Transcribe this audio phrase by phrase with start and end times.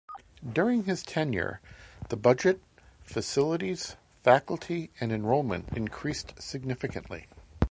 [0.51, 1.61] During his tenure,
[2.09, 2.59] the budget,
[3.01, 7.27] facilities, faculty, and enrollment increased significantly.